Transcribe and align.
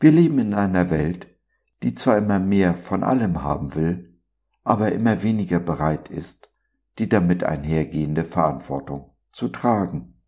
Wir 0.00 0.12
leben 0.12 0.38
in 0.38 0.54
einer 0.54 0.90
Welt, 0.90 1.28
die 1.82 1.94
zwar 1.94 2.18
immer 2.18 2.38
mehr 2.38 2.74
von 2.74 3.02
allem 3.02 3.42
haben 3.42 3.74
will, 3.74 4.20
aber 4.62 4.92
immer 4.92 5.22
weniger 5.22 5.60
bereit 5.60 6.08
ist, 6.08 6.50
die 6.98 7.08
damit 7.08 7.44
einhergehende 7.44 8.24
Verantwortung 8.24 9.14
zu 9.32 9.48
tragen. 9.48 10.20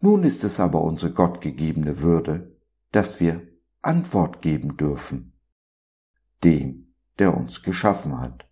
Nun 0.00 0.22
ist 0.22 0.44
es 0.44 0.60
aber 0.60 0.82
unsere 0.82 1.12
gottgegebene 1.12 2.00
Würde, 2.00 2.56
dass 2.92 3.20
wir 3.20 3.42
Antwort 3.82 4.42
geben 4.42 4.76
dürfen, 4.76 5.32
dem, 6.42 6.94
der 7.18 7.36
uns 7.36 7.62
geschaffen 7.62 8.20
hat. 8.20 8.48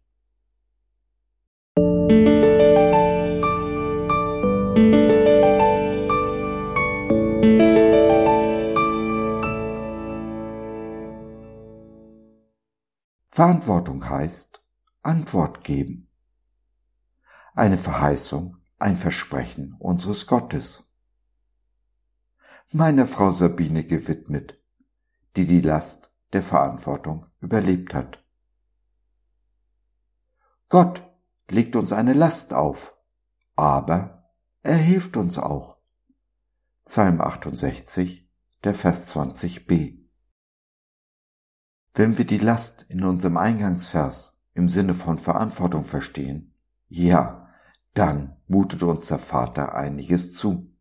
Verantwortung 13.34 14.10
heißt 14.10 14.62
Antwort 15.00 15.64
geben. 15.64 16.10
Eine 17.54 17.78
Verheißung, 17.78 18.58
ein 18.78 18.94
Versprechen 18.94 19.74
unseres 19.78 20.26
Gottes. 20.26 20.92
Meiner 22.72 23.06
Frau 23.06 23.32
Sabine 23.32 23.84
gewidmet, 23.84 24.62
die 25.36 25.46
die 25.46 25.62
Last 25.62 26.12
der 26.34 26.42
Verantwortung 26.42 27.24
überlebt 27.40 27.94
hat. 27.94 28.22
Gott 30.68 31.02
legt 31.48 31.74
uns 31.74 31.94
eine 31.94 32.12
Last 32.12 32.52
auf, 32.52 32.94
aber 33.56 34.30
er 34.62 34.76
hilft 34.76 35.16
uns 35.16 35.38
auch. 35.38 35.78
Psalm 36.84 37.22
68, 37.22 38.30
der 38.62 38.74
Vers 38.74 39.16
20b. 39.16 40.01
Wenn 41.94 42.16
wir 42.16 42.24
die 42.24 42.38
Last 42.38 42.86
in 42.88 43.04
unserem 43.04 43.36
Eingangsvers 43.36 44.44
im 44.54 44.68
Sinne 44.68 44.94
von 44.94 45.18
Verantwortung 45.18 45.84
verstehen, 45.84 46.54
ja, 46.88 47.48
dann 47.94 48.36
mutet 48.46 48.82
uns 48.82 49.08
der 49.08 49.18
Vater 49.18 49.74
einiges 49.74 50.32
zu. 50.32 50.74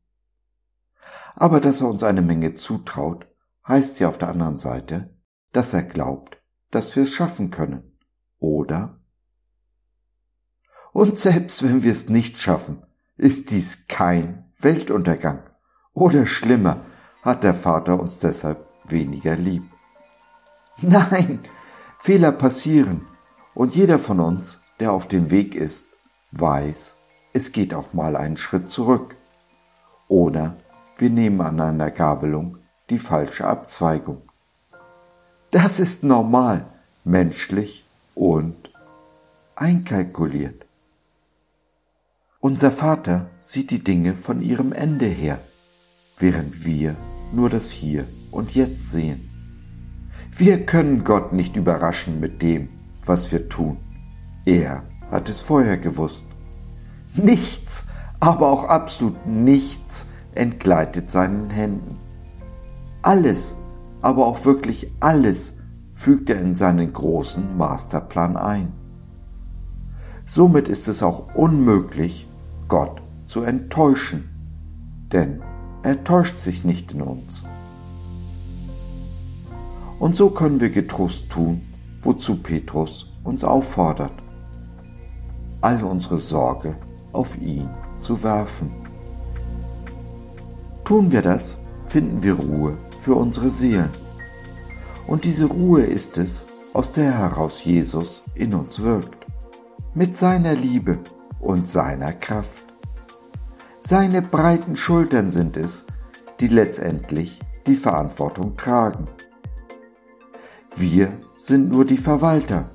Aber 1.36 1.60
dass 1.60 1.82
er 1.82 1.90
uns 1.90 2.04
eine 2.04 2.22
Menge 2.22 2.54
zutraut, 2.54 3.28
heißt 3.68 4.00
ja 4.00 4.10
auf 4.10 4.18
der 4.18 4.30
anderen 4.30 4.58
Seite, 4.58 5.14
dass 5.52 5.74
er 5.74 5.84
glaubt, 5.84 6.42
dass 6.72 6.96
wir 6.96 7.04
es 7.04 7.12
schaffen 7.12 7.52
können, 7.52 7.98
oder? 8.40 9.00
Und 10.94 11.20
selbst 11.20 11.64
wenn 11.64 11.84
wir 11.84 11.92
es 11.92 12.10
nicht 12.10 12.38
schaffen, 12.38 12.84
ist 13.18 13.52
dies 13.52 13.88
kein 13.88 14.52
Weltuntergang. 14.60 15.50
Oder 15.94 16.26
schlimmer, 16.26 16.86
hat 17.22 17.44
der 17.44 17.54
Vater 17.54 18.00
uns 18.00 18.20
deshalb 18.20 18.68
weniger 18.86 19.36
lieb. 19.36 19.71
Nein, 20.82 21.40
Fehler 22.00 22.32
passieren 22.32 23.08
und 23.54 23.76
jeder 23.76 24.00
von 24.00 24.20
uns, 24.20 24.62
der 24.80 24.94
auf 24.94 25.08
dem 25.08 25.30
Weg 25.30 25.56
ist, 25.56 25.98
weiß, 26.32 26.98
es 27.34 27.52
geht 27.52 27.74
auch 27.74 27.94
mal 27.94 28.16
einen 28.16 28.38
Schritt 28.38 28.70
zurück. 28.70 29.16
Oder 30.08 30.58
wir 30.98 31.10
nehmen 31.10 31.42
an 31.42 31.60
einer 31.60 31.92
Gabelung 31.92 32.58
die 32.90 33.00
falsche 33.00 33.46
Abzweigung. 33.46 34.22
Das 35.52 35.80
ist 35.80 36.04
normal, 36.04 36.66
menschlich 37.04 37.86
und 38.16 38.72
einkalkuliert. 39.56 40.66
Unser 42.40 42.72
Vater 42.72 43.30
sieht 43.40 43.70
die 43.70 43.84
Dinge 43.84 44.16
von 44.16 44.42
ihrem 44.42 44.74
Ende 44.74 45.06
her, 45.06 45.40
während 46.18 46.66
wir 46.66 46.96
nur 47.32 47.50
das 47.50 47.72
Hier 47.72 48.06
und 48.32 48.56
Jetzt 48.56 48.92
sehen. 48.92 49.31
Wir 50.42 50.66
können 50.66 51.04
Gott 51.04 51.34
nicht 51.34 51.56
überraschen 51.56 52.20
mit 52.20 52.42
dem, 52.42 52.70
was 53.06 53.32
wir 53.32 53.48
tun. 53.48 53.78
Er 54.44 54.82
hat 55.12 55.30
es 55.30 55.40
vorher 55.40 55.78
gewusst. 55.78 56.26
Nichts, 57.14 57.90
aber 58.20 58.48
auch 58.48 58.64
absolut 58.64 59.28
nichts 59.28 60.08
entgleitet 60.34 61.12
seinen 61.12 61.52
Händen. 61.52 62.00
Alles, 63.04 63.54
aber 64.02 64.26
auch 64.26 64.44
wirklich 64.44 64.92
alles 65.00 65.60
fügt 65.94 66.28
er 66.32 66.42
in 66.42 66.56
seinen 66.56 66.92
großen 66.92 67.56
Masterplan 67.56 68.36
ein. 68.36 68.74
Somit 70.26 70.70
ist 70.70 70.88
es 70.88 71.04
auch 71.04 71.36
unmöglich, 71.36 72.26
Gott 72.68 73.04
zu 73.28 73.44
enttäuschen, 73.44 74.28
denn 75.12 75.44
er 75.84 76.04
täuscht 76.04 76.40
sich 76.40 76.66
nicht 76.66 76.94
in 76.94 77.04
uns. 77.04 77.46
Und 80.02 80.18
so 80.18 80.32
können 80.32 80.60
wir 80.60 80.72
getrost 80.72 81.30
tun, 81.30 81.62
wozu 82.02 82.38
Petrus 82.38 83.14
uns 83.24 83.44
auffordert, 83.44 84.14
all 85.62 85.84
unsere 85.84 86.18
Sorge 86.18 86.76
auf 87.12 87.40
ihn 87.40 87.70
zu 88.00 88.24
werfen. 88.24 88.72
Tun 90.86 91.12
wir 91.12 91.22
das, 91.22 91.62
finden 91.86 92.24
wir 92.24 92.34
Ruhe 92.34 92.80
für 93.04 93.14
unsere 93.14 93.52
Seelen. 93.52 93.92
Und 95.06 95.24
diese 95.24 95.46
Ruhe 95.46 95.84
ist 95.84 96.18
es, 96.18 96.46
aus 96.74 96.94
der 96.94 97.20
heraus 97.20 97.64
Jesus 97.64 98.24
in 98.34 98.56
uns 98.56 98.82
wirkt, 98.82 99.28
mit 99.94 100.18
seiner 100.18 100.56
Liebe 100.56 100.98
und 101.40 101.68
seiner 101.68 102.14
Kraft. 102.14 102.74
Seine 103.82 104.24
breiten 104.24 104.78
Schultern 104.78 105.30
sind 105.30 105.58
es, 105.58 105.86
die 106.40 106.48
letztendlich 106.48 107.40
die 107.68 107.76
Verantwortung 107.76 108.58
tragen. 108.58 109.08
Wir 110.82 111.14
sind 111.38 111.70
nur 111.70 111.86
die 111.86 112.00
Verwalter 112.00 112.66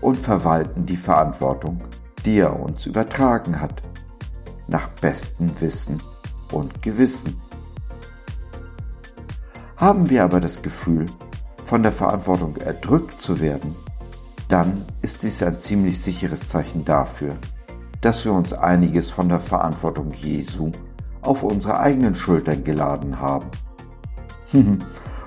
und 0.00 0.16
verwalten 0.16 0.86
die 0.86 0.96
Verantwortung, 0.96 1.82
die 2.24 2.38
er 2.38 2.58
uns 2.58 2.86
übertragen 2.86 3.60
hat, 3.60 3.82
nach 4.66 4.88
bestem 4.88 5.50
Wissen 5.60 6.00
und 6.52 6.80
Gewissen. 6.80 7.38
Haben 9.76 10.08
wir 10.08 10.24
aber 10.24 10.40
das 10.40 10.62
Gefühl, 10.62 11.04
von 11.66 11.82
der 11.82 11.92
Verantwortung 11.92 12.56
erdrückt 12.56 13.20
zu 13.20 13.38
werden, 13.42 13.76
dann 14.48 14.82
ist 15.02 15.22
dies 15.22 15.42
ein 15.42 15.60
ziemlich 15.60 16.00
sicheres 16.00 16.48
Zeichen 16.48 16.86
dafür, 16.86 17.36
dass 18.00 18.24
wir 18.24 18.32
uns 18.32 18.54
einiges 18.54 19.10
von 19.10 19.28
der 19.28 19.40
Verantwortung 19.40 20.14
Jesu 20.14 20.72
auf 21.20 21.42
unsere 21.42 21.78
eigenen 21.78 22.16
Schultern 22.16 22.64
geladen 22.64 23.20
haben. 23.20 23.50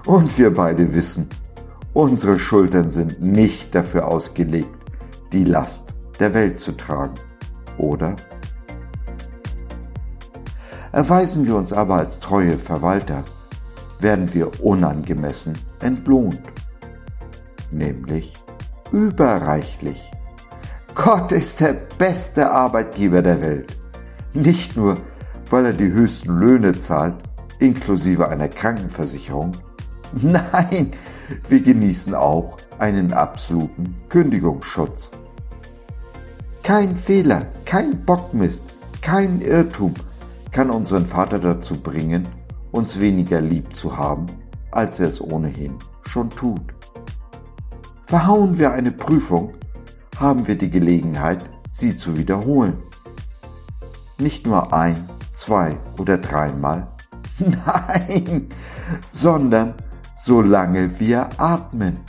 und 0.07 0.35
wir 0.39 0.51
beide 0.51 0.95
wissen, 0.95 1.29
Unsere 1.97 2.37
Schultern 2.37 2.91
sind 2.91 3.23
nicht 3.23 3.73
dafür 3.73 4.07
ausgelegt, 4.07 4.69
die 5.33 5.43
Last 5.43 5.95
der 6.19 6.35
Welt 6.35 6.59
zu 6.59 6.73
tragen, 6.73 7.15
oder? 7.79 8.15
Erweisen 10.91 11.47
wir 11.47 11.55
uns 11.55 11.73
aber 11.73 11.95
als 11.95 12.19
treue 12.19 12.59
Verwalter, 12.59 13.23
werden 13.99 14.31
wir 14.35 14.63
unangemessen 14.63 15.57
entlohnt, 15.79 16.43
nämlich 17.71 18.31
überreichlich. 18.91 20.11
Gott 20.93 21.31
ist 21.31 21.61
der 21.61 21.73
beste 21.97 22.51
Arbeitgeber 22.51 23.23
der 23.23 23.41
Welt, 23.41 23.75
nicht 24.35 24.77
nur, 24.77 24.97
weil 25.49 25.65
er 25.65 25.73
die 25.73 25.91
höchsten 25.91 26.37
Löhne 26.37 26.79
zahlt, 26.79 27.15
inklusive 27.57 28.29
einer 28.29 28.49
Krankenversicherung, 28.49 29.53
nein, 30.13 30.93
wir 31.47 31.61
genießen 31.61 32.13
auch 32.13 32.57
einen 32.79 33.13
absoluten 33.13 33.95
Kündigungsschutz. 34.09 35.11
Kein 36.63 36.97
Fehler, 36.97 37.47
kein 37.65 38.03
Bockmist, 38.03 38.63
kein 39.01 39.41
Irrtum 39.41 39.93
kann 40.51 40.69
unseren 40.69 41.05
Vater 41.05 41.39
dazu 41.39 41.81
bringen, 41.81 42.27
uns 42.71 42.99
weniger 42.99 43.41
lieb 43.41 43.75
zu 43.75 43.97
haben, 43.97 44.25
als 44.71 44.99
er 44.99 45.07
es 45.07 45.21
ohnehin 45.21 45.75
schon 46.07 46.29
tut. 46.29 46.61
Verhauen 48.05 48.57
wir 48.57 48.71
eine 48.71 48.91
Prüfung, 48.91 49.53
haben 50.17 50.47
wir 50.47 50.57
die 50.57 50.69
Gelegenheit, 50.69 51.39
sie 51.69 51.95
zu 51.95 52.17
wiederholen. 52.17 52.73
Nicht 54.17 54.47
nur 54.47 54.73
ein, 54.73 55.09
zwei 55.33 55.77
oder 55.97 56.17
dreimal, 56.17 56.87
nein, 57.39 58.47
sondern 59.11 59.75
solange 60.19 60.99
wir 60.99 61.29
atmen. 61.39 61.99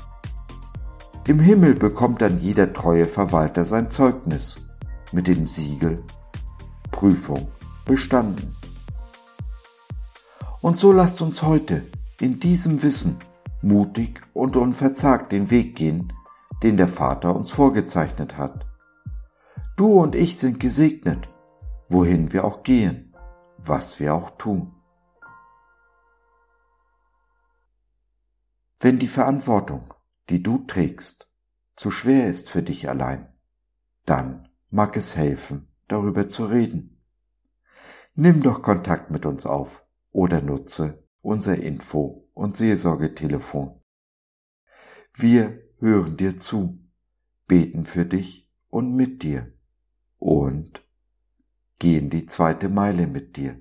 Im 1.27 1.41
Himmel 1.41 1.75
bekommt 1.75 2.23
dann 2.23 2.41
jeder 2.41 2.73
treue 2.73 3.05
Verwalter 3.05 3.65
sein 3.65 3.91
Zeugnis 3.91 4.57
mit 5.13 5.27
dem 5.27 5.47
Siegel 5.47 6.03
Prüfung 6.91 7.49
bestanden. 7.85 8.55
Und 10.61 10.79
so 10.81 10.93
lasst 10.93 11.23
uns 11.23 11.43
heute 11.43 11.83
in 12.21 12.41
diesem 12.41 12.83
Wissen 12.83 13.19
mutig 13.63 14.21
und 14.33 14.57
unverzagt 14.57 15.33
den 15.33 15.51
Weg 15.51 15.77
gehen, 15.77 16.13
den 16.63 16.77
der 16.77 16.89
Vater 16.89 17.37
uns 17.37 17.51
vorgezeichnet 17.51 18.37
hat. 18.37 18.67
Du 19.77 20.01
und 20.01 20.15
ich 20.15 20.39
sind 20.39 20.59
gesegnet, 20.59 21.29
wohin 21.89 22.33
wir 22.33 22.45
auch 22.45 22.63
gehen, 22.63 23.15
was 23.59 24.01
wir 24.01 24.15
auch 24.15 24.31
tun. 24.31 24.73
Wenn 28.81 28.99
die 28.99 29.09
Verantwortung, 29.09 29.93
die 30.31 30.43
du 30.43 30.59
trägst, 30.59 31.33
zu 31.75 31.91
schwer 31.91 32.29
ist 32.29 32.49
für 32.49 32.63
dich 32.63 32.89
allein, 32.89 33.33
dann 34.05 34.49
mag 34.71 34.97
es 34.97 35.17
helfen, 35.17 35.69
darüber 35.89 36.29
zu 36.29 36.47
reden. 36.47 37.01
Nimm 38.15 38.43
doch 38.43 38.63
Kontakt 38.63 39.11
mit 39.11 39.27
uns 39.27 39.47
auf 39.47 39.85
oder 40.11 40.41
nutze 40.41 41.05
unser 41.23 41.57
Info- 41.57 42.29
und 42.35 42.57
Seelsorgetelefon. 42.57 43.81
Wir 45.13 45.61
hören 45.79 46.17
dir 46.17 46.39
zu, 46.39 46.79
beten 47.47 47.85
für 47.85 48.05
dich 48.05 48.49
und 48.69 48.95
mit 48.95 49.23
dir 49.23 49.53
und 50.19 50.83
gehen 51.79 52.11
die 52.11 52.27
zweite 52.27 52.69
Meile 52.69 53.07
mit 53.07 53.37
dir. 53.37 53.61